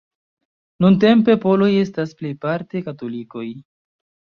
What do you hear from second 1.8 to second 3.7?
estas plejparte katolikoj.